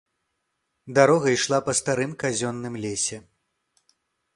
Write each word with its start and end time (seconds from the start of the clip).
Дарога 0.99 1.27
ішла 1.37 1.59
па 1.69 1.77
старым 1.83 2.11
казённым 2.25 2.73
лесе. 2.87 3.17